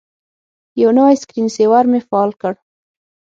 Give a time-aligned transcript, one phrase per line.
[0.81, 2.53] یو نوی سکرین سیور مې فعال کړ.